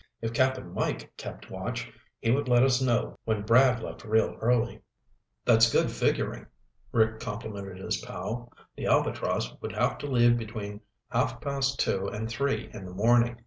If 0.19 0.33
Cap'n 0.33 0.73
Mike 0.73 1.15
kept 1.15 1.51
watch, 1.51 1.91
he 2.21 2.31
would 2.31 2.47
let 2.47 2.63
us 2.63 2.81
know 2.81 3.19
when 3.25 3.43
Brad 3.43 3.83
left 3.83 4.03
real 4.03 4.35
early." 4.41 4.81
"That's 5.45 5.71
good 5.71 5.91
figuring," 5.91 6.47
Rick 6.91 7.19
complimented 7.19 7.77
his 7.77 7.97
pal. 7.97 8.51
"The 8.75 8.87
Albatross 8.87 9.55
would 9.61 9.73
have 9.73 9.99
to 9.99 10.07
leave 10.07 10.39
between 10.39 10.81
half 11.11 11.39
past 11.39 11.79
two 11.79 12.07
and 12.07 12.27
three 12.27 12.71
in 12.73 12.83
the 12.85 12.93
morning. 12.95 13.37